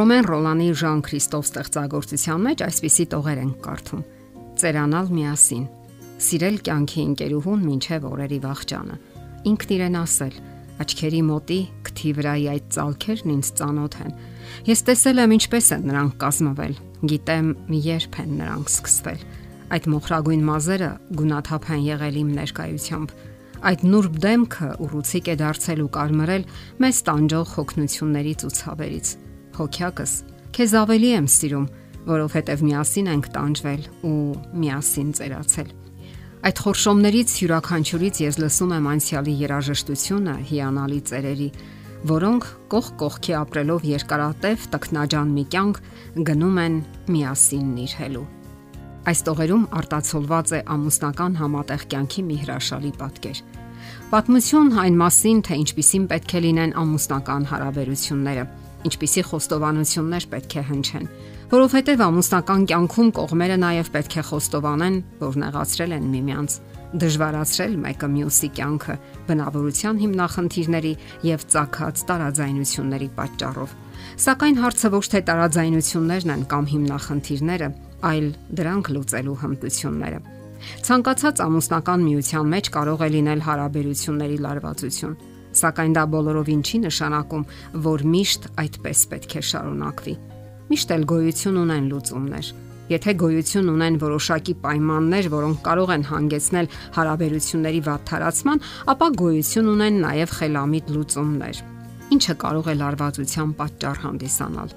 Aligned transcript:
Ռոմեն 0.00 0.26
Ռոլանի 0.30 0.66
Ժան 0.80 1.00
Քրիստոֆ 1.04 1.42
ստեղծագործության 1.44 2.44
մեջ 2.46 2.60
այսպիսի 2.64 3.04
տողեր 3.12 3.40
են 3.42 3.50
կարդում. 3.66 4.04
Ծերանալ 4.60 5.10
միասին, 5.12 5.66
սիրել 6.24 6.56
կյանքի 6.64 7.02
ընկերուհուն 7.10 7.66
ինչև 7.74 8.06
օրերի 8.08 8.38
վաղճանը։ 8.46 8.96
Ինքն 9.50 9.74
իրեն 9.76 10.00
ասել. 10.00 10.34
աչքերի 10.80 11.22
մոտի 11.28 11.60
քթի 11.84 12.10
վրայի 12.16 12.46
այդ 12.48 12.70
ցալքերն 12.80 13.32
ինձ 13.36 13.52
ծանոթ 13.60 13.94
են։ 14.00 14.12
Ես 14.70 14.80
տեսել 14.88 15.20
եմ 15.20 15.34
ինչպես 15.36 15.66
են 15.76 15.84
նրանք 15.90 16.14
կազմվել, 16.24 16.74
գիտեմ 17.12 17.48
երբ 17.84 18.20
են 18.24 18.30
նրանք 18.40 18.72
սկսվել։ 18.80 19.24
Այդ 19.76 19.88
մոխրագույն 19.92 20.44
մազերը 20.48 20.92
գունաթափ 21.20 21.72
են 21.76 21.82
եղել 21.92 22.20
իմ 22.24 22.30
ներկայությամբ։ 22.40 23.18
Այդ 23.60 23.82
նուրբ 23.92 24.14
դեմքը 24.24 24.70
ուռուցիկ 24.80 25.26
է 25.28 25.34
դարձել 25.44 25.80
ու 25.84 25.92
կարմրել 26.00 26.46
մեզ 26.80 27.02
տանջող 27.10 27.50
հոգնությունների 27.60 28.34
ցուցաբերից 28.40 29.18
հոգյակս, 29.60 30.12
քեզ 30.56 30.72
ավելի 30.80 31.10
եմ 31.20 31.26
սիրում, 31.30 31.66
որովհետև 32.10 32.64
միասին 32.64 33.10
ենք 33.14 33.26
տանջվել 33.34 33.82
ու 34.08 34.16
միասին 34.62 35.10
ծերացել։ 35.20 35.68
Այդ 36.40 36.60
խորշոմներից 36.64 37.32
յուրաքանչյուրից 37.36 38.20
ես 38.24 38.36
լսում 38.40 38.70
եմ 38.78 38.86
անցյալի 38.90 39.34
երաժշտությունը 39.44 40.34
հիանալի 40.50 41.00
ծերերի, 41.10 41.48
որոնք 42.08 42.46
կող 42.72 42.86
կողքի 43.02 43.34
ապրելով 43.40 43.82
երկարատև 43.90 44.64
տքնաջան 44.72 45.34
մի 45.36 45.44
կյանք 45.52 45.80
գնում 46.30 46.60
են 46.64 46.78
միասին 47.12 47.66
նիրհելու։ 47.76 48.24
Այս 49.10 49.20
տողերում 49.28 49.66
արտացոլված 49.80 50.54
է 50.56 50.60
ամուսնական 50.76 51.36
համատեղ 51.40 51.84
կյանքի 51.92 52.24
մի 52.30 52.40
հրաշալի 52.40 52.92
պատկեր։ 53.00 53.42
Պատմություն 54.10 54.72
այն 54.80 54.96
մասին, 55.00 55.38
թե 55.44 55.60
ինչպիսին 55.60 56.08
պետք 56.10 56.34
է 56.36 56.42
լինեն 56.46 56.74
ամուսնական 56.80 57.46
հարաբերությունները 57.52 58.44
ինչպիսի 58.88 59.22
խոստովանություններ 59.28 60.26
պետք 60.30 60.54
է 60.60 60.62
հնչեն, 60.70 61.06
որովհետև 61.50 62.02
ամուսնական 62.06 62.66
կյանքում 62.70 63.10
կողմերը 63.20 63.56
նաև 63.60 63.90
պետք 63.96 64.16
է 64.16 64.24
խոստովանեն, 64.30 64.96
որ 65.20 65.38
նեղացրել 65.44 65.94
են 65.96 66.06
միմյանց, 66.14 66.56
դժվարացրել 67.00 67.74
մեկը 67.84 68.08
մյուսի 68.10 68.50
կյանքը 68.56 68.94
բնավորության 69.28 70.00
հիմնախնդիրների 70.00 70.92
եւ 71.28 71.44
ցակած 71.54 72.02
տարաձայնությունների 72.10 73.08
պատճառով։ 73.20 73.74
Սակայն 74.24 74.60
հարցը 74.64 74.90
ոչ 74.96 75.04
թե 75.12 75.20
տարաձայնություններն 75.30 76.34
են 76.34 76.44
կամ 76.50 76.70
հիմնախնդիրները, 76.74 77.68
այլ 78.10 78.28
դրանք 78.60 78.92
լուծելու 78.96 79.40
հմտությունները։ 79.44 80.20
Ցանկացած 80.60 81.40
ամուսնական 81.40 82.02
միության 82.04 82.50
մեջ 82.54 82.70
կարող 82.74 83.04
է 83.06 83.08
լինել 83.16 83.44
հարաբերությունների 83.46 84.38
լարվածություն 84.44 85.14
Սակայն 85.50 85.94
դա 85.96 86.02
բոլորովին 86.14 86.60
չի 86.62 86.78
նշանակում, 86.86 87.44
որ 87.86 88.04
միշտ 88.14 88.48
այդպես 88.62 89.00
պետք 89.10 89.36
է 89.40 89.42
շարունակվի։ 89.50 90.14
Միշտ 90.70 90.92
էլ 90.94 91.06
գոյություն 91.10 91.60
ունեն 91.64 91.88
լուծումներ։ 91.90 92.50
Եթե 92.90 93.12
գոյություն 93.22 93.70
ունեն 93.70 93.96
որոշակի 94.02 94.54
պայմաններ, 94.62 95.28
որոնք 95.34 95.60
կարող 95.66 95.92
են 95.94 96.06
հանգեցնել 96.10 96.70
հարաբերությունների 96.96 97.82
վատթարացման, 97.86 98.64
ապա 98.94 99.08
գոյություն 99.20 99.70
ունեն 99.74 100.00
նաև 100.06 100.34
խելամիտ 100.38 100.90
լուծումներ։ 100.96 101.62
Ինչը 102.10 102.34
կարող 102.42 102.66
է 102.70 102.74
լարվածության 102.80 103.54
պատճառ 103.60 104.02
հանդիսանալ։ 104.06 104.74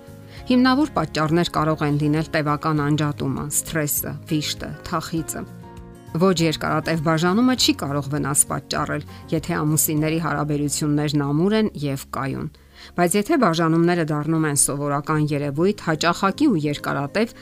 Հիմնավոր 0.54 0.94
պատճառներ 0.94 1.52
կարող 1.58 1.84
են 1.90 2.00
լինել 2.04 2.32
տևական 2.38 2.86
անջատումը, 2.86 3.50
սթրեսը, 3.58 4.16
վիշտը, 4.30 4.72
թախիծը 4.90 5.46
Ոչ 6.14 6.36
երկարատև 6.46 7.00
բաժանումը 7.02 7.54
չի 7.58 7.74
կարող 7.82 8.08
վնաս 8.14 8.42
պատճառել, 8.50 9.06
եթե 9.34 9.54
ամուսինների 9.58 10.20
հարաբերություններն 10.22 11.24
ամուր 11.26 11.56
են 11.58 11.70
եւ 11.84 12.04
կայուն։ 12.14 12.52
Բայց 12.94 13.16
եթե 13.18 13.38
բաժանումները 13.42 14.06
դառնում 14.12 14.46
են 14.50 14.60
սովորական 14.62 15.26
երևույթ, 15.32 15.82
հաճախակի 15.88 16.50
ու 16.54 16.62
երկարատև, 16.68 17.34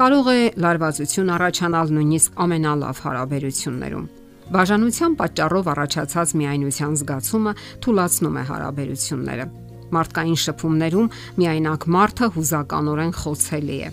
կարող 0.00 0.28
է 0.28 0.42
լարվածություն 0.60 1.32
առաջանալ 1.38 1.94
նույնիսկ 1.96 2.36
ամենալավ 2.44 3.00
հարաբերություններում։ 3.08 4.04
Բաժանության 4.48 5.16
պատճառով 5.24 5.72
առաջացած 5.72 6.36
միայնության 6.40 6.92
զգացումը 7.00 7.52
թուլացնում 7.84 8.36
է 8.36 8.44
հարաբերությունները։ 8.52 9.48
Մարդկային 9.88 10.38
շփումներում 10.44 11.10
միայնակ 11.40 11.88
մարդը 11.96 12.30
հուզականորեն 12.36 13.12
խոցելի 13.24 13.78
է։ 13.88 13.90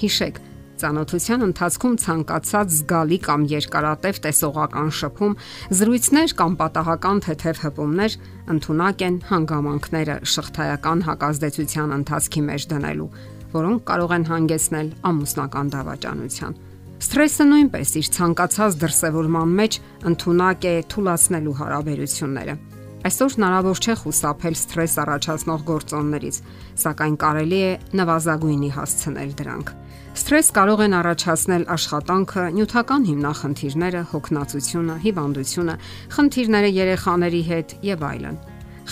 Հիշեք, 0.00 0.40
Ծանոթության 0.84 1.44
ընթացքում 1.44 1.94
ցանկացած 2.02 2.72
զգալի 2.74 3.18
կամ 3.24 3.44
երկարատև 3.48 4.18
տեսողական 4.26 4.90
շփում, 4.98 5.36
զրույցներ 5.78 6.34
կամ 6.40 6.56
պատահական 6.60 7.22
թեթև 7.24 7.62
հպումներ 7.64 8.16
ընդունակ 8.54 9.04
են 9.08 9.16
հանգամանքները 9.30 10.16
շղթայական 10.34 11.04
հակազդեցության 11.08 11.96
ընթացքի 11.96 12.44
մեջ 12.50 12.68
դնելու, 12.74 13.08
որոնք 13.56 13.88
կարող 13.88 14.14
են 14.18 14.28
հանգեցնել 14.34 14.92
ամուսնական 15.08 15.72
դավաճանության։ 15.78 16.60
Սթրեսը 17.04 17.48
նույնպես 17.48 17.96
իր 18.04 18.12
ցանկացած 18.18 18.78
դրսևորման 18.84 19.58
մեջ 19.64 19.82
ընդունակ 20.12 20.68
է 20.68 20.76
թուլացնելու 20.92 21.58
հարաբերությունները։ 21.64 22.73
Այսօր 23.04 23.34
հնարավոր 23.36 23.80
չէ 23.84 23.94
խուսափել 24.00 24.54
սթրես 24.56 24.92
առաջացնող 25.02 25.64
գործոններից, 25.68 26.36
սակայն 26.80 27.16
կարելի 27.20 27.58
է 27.60 27.72
նվազագույնի 28.00 28.70
հասցնել 28.78 29.34
դրանք։ 29.40 29.72
Սթրես 30.14 30.48
կարող 30.56 30.82
են 30.86 30.96
առաջացնել 31.00 31.66
աշխատանքը, 31.74 32.44
նյութական 32.56 33.04
հիմնախնդիրները, 33.10 34.02
հոգնածությունը, 34.14 34.96
հիվանդությունը, 35.04 35.74
խնդիրները 36.16 36.70
երեխաների 36.80 37.42
հետ 37.50 37.76
եւ 37.92 38.06
այլն։ 38.08 38.38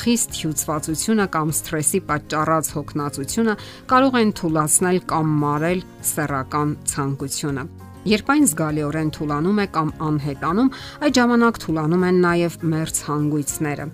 Խիստ 0.02 0.36
հյուծվածությունը 0.42 1.26
կամ 1.32 1.54
սթրեսի 1.56 2.00
պատճառած 2.12 2.70
հոգնածությունը 2.76 3.54
կարող 3.92 4.20
են 4.20 4.36
թուլացնել 4.42 5.00
կամ 5.08 5.32
մարել 5.40 5.82
սեռական 6.12 6.76
ցանկությունը։ 6.92 7.64
Երբ 8.02 8.30
այն 8.34 8.46
զգալիորեն 8.50 9.10
թուլանում 9.14 9.58
է 9.62 9.66
կամ 9.76 9.90
անհետանում, 10.10 10.70
այդ 11.06 11.18
ժամանակ 11.22 11.60
թուլանում 11.62 12.06
են 12.08 12.16
նաև 12.24 12.56
մերց 12.72 13.02
հանգույցները։ 13.06 13.84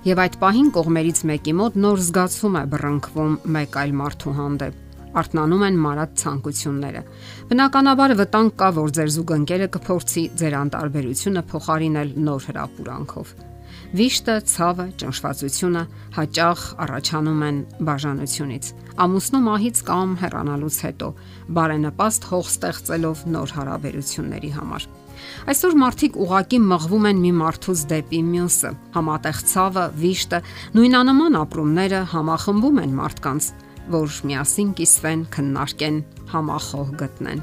Եվ 0.00 0.20
այդ 0.22 0.36
պահին 0.40 0.68
կողմերից 0.72 1.18
մեկի 1.28 1.52
մոտ 1.58 1.74
նոր 1.84 1.98
զգացում 2.00 2.54
է 2.56 2.60
բռնկվում 2.72 3.32
մեկ 3.56 3.74
այլ 3.80 3.90
մարդու 4.00 4.32
հանդեպ 4.38 4.78
արթնանում 5.20 5.64
են 5.66 5.76
մարած 5.84 6.14
ցանկությունները։ 6.22 7.02
Բնականաբար 7.50 8.14
վտանգ 8.20 8.54
կա, 8.62 8.68
որ 8.78 8.94
ձեր 8.96 9.10
զուգընկերը 9.16 9.68
կփորձի 9.76 10.24
ձեր 10.40 10.56
անտարբերությունը 10.60 11.42
փոխարինել 11.50 12.14
նոր 12.30 12.46
հրապուրանքով։ 12.48 13.34
Վիշտը, 14.00 14.36
ցավը, 14.54 14.86
ճնշվածությունը 15.02 15.82
հաճախ 16.16 16.64
առաջանում 16.86 17.44
են 17.50 17.60
բաժանությունից։ 17.90 18.72
Ամուսնու 19.04 19.42
մահից 19.50 19.82
կամ 19.90 20.16
հեռանալուց 20.24 20.80
հետո 20.86 21.12
բարենպաստ 21.60 22.30
հող 22.30 22.50
ստեղծելով 22.54 23.24
նոր 23.34 23.54
հարաբերությունների 23.58 24.52
համար։ 24.60 24.90
Այսօր 25.50 25.76
մարդիկ 25.80 26.18
ուղակի 26.24 26.60
մղվում 26.70 27.08
են 27.10 27.22
մի 27.24 27.32
մարդուց 27.40 27.82
դեպի 27.90 28.20
մյուսը։ 28.30 28.70
Համատեղ 28.96 29.40
ցավը, 29.50 29.84
վիշտը, 30.00 30.40
նույնանման 30.76 31.38
ապրումները 31.40 32.02
համախմբում 32.14 32.80
են 32.84 32.94
մարդկանց 33.00 33.50
որ 33.90 34.18
միասին 34.30 34.74
կիսվեն, 34.78 35.22
քննարկեն, 35.34 35.96
համախոհ 36.30 36.92
գտնեն։ 37.00 37.40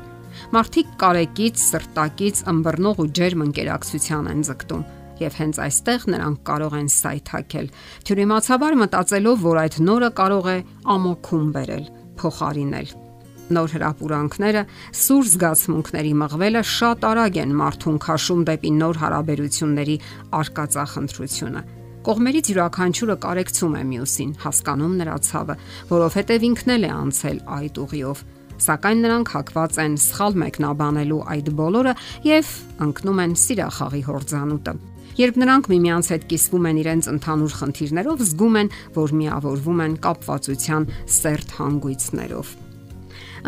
Մարդիկ 0.53 0.93
կարեկից, 1.01 1.63
սրտակից, 1.63 2.43
ըմբռնող 2.51 3.01
ու 3.03 3.07
ջերմ 3.17 3.43
ընկերակցության 3.47 4.29
են 4.33 4.45
ձգտում 4.47 4.85
եւ 5.17 5.39
հենց 5.41 5.59
այստեղ 5.65 6.05
նրանք 6.13 6.43
կարող 6.51 6.77
են 6.77 6.91
սայթակել։ 6.93 7.71
Թյուրիմացաբար 8.09 8.77
մտածելով, 8.83 9.43
որ 9.47 9.61
այդ 9.63 9.81
նորը 9.89 10.13
կարող 10.21 10.53
է 10.53 10.57
ամոքում 10.97 11.51
բերել, 11.57 11.91
փոխարինել։ 12.21 13.06
Նոր 13.47 13.73
հրապուրանքները, 13.77 14.61
սուր 15.01 15.27
զգացմունքների 15.31 16.13
մղվելը 16.19 16.63
շատ 16.67 17.05
արագ 17.07 17.41
են 17.47 17.53
մարդուն 17.61 17.99
քաշում 18.03 18.41
դեպի 18.51 18.71
նոր 18.77 19.01
հարաբերությունների 19.07 19.97
արկածախնդրությունը 20.41 21.61
Կողմերից 22.07 22.49
յուրաքանչյուրը 22.53 23.15
կարեկցում 23.23 23.73
է 23.75 23.79
մյուսին, 23.87 24.29
հասկանում 24.39 24.91
նրա 25.01 25.15
ցավը, 25.27 25.55
որովհետև 25.89 26.45
ինքն 26.47 26.73
էլ 26.77 26.85
է 26.87 26.91
անցել 26.97 27.39
այդ 27.57 27.79
ուղիով 27.83 28.21
սակայն 28.63 29.01
նրանք 29.05 29.31
հակված 29.35 29.79
են 29.83 29.97
սխալ 30.01 30.37
մեկնաբանելու 30.41 31.19
այդ 31.33 31.49
բոլորը 31.59 31.93
եւ 32.27 32.53
ընկնում 32.87 33.21
են 33.23 33.35
սիրախաղի 33.43 34.01
հորձանուտը։ 34.07 34.75
Երբ 35.17 35.41
նրանք 35.41 35.69
միմյանց 35.73 36.11
հետ 36.13 36.25
կիսվում 36.31 36.69
են 36.71 36.79
իրենց 36.83 37.09
ընդհանուր 37.13 37.57
խնդիրներով, 37.57 38.23
զգում 38.27 38.61
են, 38.61 38.71
որ 38.97 39.17
միավորվում 39.23 39.83
են 39.87 39.99
կապվածության 40.07 40.87
սերտ 41.17 41.57
հանգույցներով։ 41.57 42.55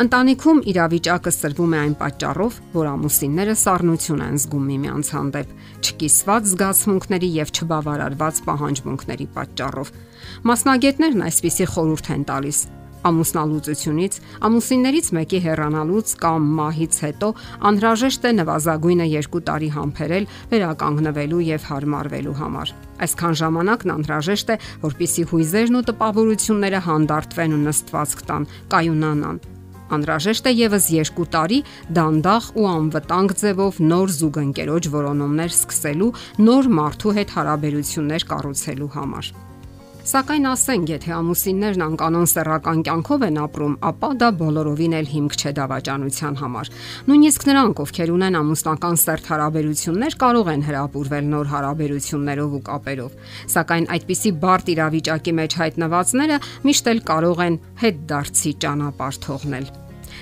Ընտանիքում 0.00 0.60
իրավիճակը 0.70 1.30
սրվում 1.36 1.72
է 1.76 1.78
այն 1.78 1.94
պատճառով, 2.00 2.54
որ 2.72 2.86
ամուսինները 2.88 3.56
սառնություն 3.60 4.22
են 4.24 4.38
զգում 4.40 4.62
միմյանց 4.70 5.10
հանդեպ, 5.12 5.50
չկիսված 5.84 6.48
զգացմունքների 6.50 7.28
եւ 7.34 7.52
չբավարարված 7.52 8.40
պահանջմունքների 8.46 9.26
պատճառով։ 9.34 9.90
Մասնագետներն 10.48 11.24
այսպիսի 11.28 11.66
խորհուրդ 11.74 12.10
են 12.16 12.24
տալիս. 12.32 12.62
Ամուսնալուծությունից, 13.10 14.16
ամուսիններից 14.48 15.06
մեկի 15.20 15.38
հեռանալուց 15.44 16.10
կամ 16.20 16.48
մահից 16.56 16.96
հետո 17.04 17.30
անհրաժեշտ 17.68 18.26
է 18.28 18.32
նվազագույնը 18.40 19.06
2 19.12 19.44
տարի 19.48 19.70
համբերել 19.76 20.28
վերականգնվելու 20.50 21.44
եւ 21.48 21.70
հարմարվելու 21.70 22.36
համար։ 22.40 22.74
Այսքան 23.04 23.40
ժամանակն 23.40 23.94
անհրաժեշտ 24.00 24.52
է, 24.52 24.58
որpիսի 24.84 25.24
հույզերն 25.32 25.80
ու 25.80 25.86
տպավորությունները 25.92 26.84
հանդարտվեն 26.90 27.56
ու 27.56 27.64
նստվածք 27.70 28.28
տան, 28.28 28.52
կայունանան։ 28.76 29.40
Անհրաժեշտ 29.96 30.50
է 30.50 30.54
եւս 30.60 30.88
2 30.94 31.28
տարի 31.34 31.60
դանդաղ 31.98 32.48
ու 32.56 32.66
անվտանգ 32.70 33.36
ձևով 33.42 33.84
նոր 33.90 34.16
զուգընկերոջ 34.20 34.90
որոնումներ 34.96 35.54
սկսելու, 35.58 36.10
նոր 36.46 36.74
մարդու 36.80 37.14
հետ 37.20 37.38
հարաբերություններ 37.40 38.28
կառուցելու 38.30 38.92
համար։ 38.96 39.32
Սակայն 40.00 40.46
ասենք, 40.48 40.90
եթե 40.94 41.10
ամուսիններն 41.12 41.82
անկանոն 41.84 42.28
սեռական 42.30 42.78
կյանքով 42.86 43.24
են 43.26 43.38
ապրում, 43.42 43.74
ապա 43.84 44.08
դա 44.22 44.30
բոլորովին 44.40 44.94
էլ 44.96 45.10
հիմք 45.10 45.36
չէ 45.36 45.52
դավաճանության 45.58 46.38
համար։ 46.40 46.70
Նույնիսկ 47.10 47.44
նրանք, 47.50 47.82
ովքեր 47.84 48.12
ունեն 48.14 48.38
ամուսնական 48.40 48.96
սերտ 49.04 49.28
հարաբերություններ, 49.30 50.16
կարող 50.24 50.50
են 50.54 50.64
հրապուրվել 50.70 51.28
նոր 51.36 51.52
հարաբերություններով 51.52 52.56
ու 52.56 52.62
կապերով։ 52.70 53.20
Սակայն 53.60 53.88
այդպիսի 54.00 54.34
բարդ 54.40 54.72
իրավիճակի 54.74 55.36
մեջ 55.36 55.60
հայտնվածները 55.60 56.42
միշտ 56.64 56.92
էլ 56.96 57.04
կարող 57.12 57.44
են 57.44 57.62
հետ 57.84 58.04
դարձի 58.08 58.52
ճանապարհ 58.64 59.22
թողնել։ 59.28 59.72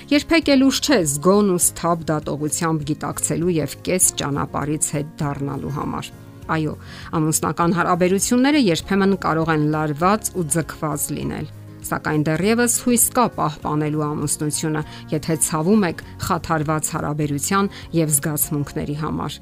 Երբեք 0.09 0.47
էլ 0.55 0.63
ուշ 0.65 0.77
չէ 0.89 0.95
զգոն 1.05 1.51
ու 1.55 1.59
սթափ 1.69 2.07
դատողությամբ 2.09 2.87
գիտակցելու 2.91 3.53
եւ 3.63 3.77
կես 3.85 4.13
ճանապարից 4.19 4.89
հետ 4.95 5.13
դառնալու 5.21 5.75
համար։ 5.79 6.11
Այո, 6.49 6.73
ամուսնական 7.19 7.77
հարաբերությունները 7.77 8.65
երբեմն 8.65 9.15
կարող 9.23 9.53
են 9.53 9.63
լարված 9.75 10.33
ու 10.39 10.45
ձգված 10.55 11.07
լինել 11.19 11.49
սակայն 11.89 12.23
դեռևս 12.27 12.73
հույս 12.85 13.03
կա 13.15 13.25
պահպանելու 13.37 14.03
ամուսնությունը, 14.05 14.81
եթե 15.13 15.35
ցավում 15.45 15.85
եք 15.89 16.03
խաթարված 16.25 16.89
հարաբերության 16.95 17.69
եւ 17.95 18.11
զգացմունքների 18.15 18.95
համար։ 18.99 19.37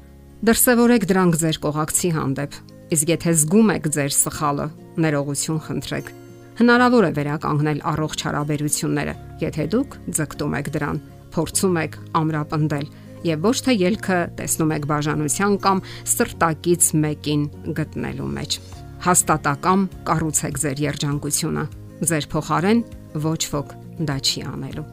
Դրսևորեք 0.48 1.06
դրանք 1.10 1.38
ձեր 1.42 1.58
կողակցի 1.66 2.10
հանդեպ։ 2.14 2.58
Իսկ 2.94 3.10
եթե 3.12 3.32
զգում 3.42 3.72
եք 3.74 3.88
ձեր 3.98 4.12
սխալը, 4.16 4.66
ներողություն 5.02 5.60
խնդրեք։ 5.66 6.12
Հնարավոր 6.58 7.04
է 7.08 7.10
վերականգնել 7.18 7.82
առողջ 7.92 8.22
հարաբերությունները, 8.28 9.14
եթե 9.42 9.66
դուք 9.74 9.98
ձգտում 10.18 10.56
եք 10.58 10.70
դրան, 10.78 11.02
փորձում 11.34 11.76
եք 11.84 11.98
ամրապնդել 12.18 12.86
եւ 13.26 13.48
ոչ 13.48 13.56
թե 13.66 13.74
ելքը 13.78 14.18
տեսնում 14.38 14.74
եք 14.76 14.86
բաժանության 14.92 15.56
կամ 15.64 15.82
սրտակից 16.12 16.90
մեկին 17.02 17.42
գտնելու 17.78 18.30
մեջ։ 18.38 18.60
Հաստատակամ 19.08 19.82
կառուցեք 20.08 20.62
ձեր 20.62 20.84
երջանկությունը։ 20.84 21.64
Ձեր 22.08 22.30
փոխարեն 22.34 22.80
ոչ 23.24 23.42
ոք 23.54 23.74
դա 24.08 24.16
չի 24.22 24.46
անելու։ 24.52 24.86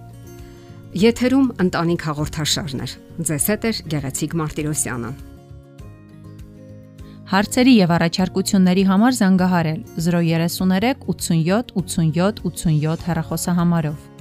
Եթերում 0.95 1.47
ընտանիք 1.59 2.03
հաղորդաշարներ։ 2.07 2.91
Ձեզ 3.27 3.47
հետ 3.51 3.65
է 3.67 3.71
Գեղեցիկ 3.91 4.35
Մարտիրոսյանը։ 4.39 5.09
Հարցերի 7.25 7.73
եւ 7.75 7.91
առաջարկությունների 7.95 8.83
համար 8.85 9.15
զանգահարել 9.19 9.79
033 10.07 11.05
87 11.09 11.73
87 11.81 12.43
87 12.45 13.07
հեռախոսահամարով։ 13.09 14.14